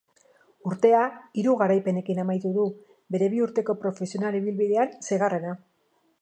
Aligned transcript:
Urtea 0.69 1.01
hiru 1.41 1.53
garaipenekin 1.59 2.21
amaitu 2.23 2.53
du, 2.55 2.65
bere 3.17 3.27
bi 3.35 3.45
urteko 3.49 3.77
profesional 3.85 4.39
ibilbidean 4.41 4.97
seigarrena. 5.11 5.55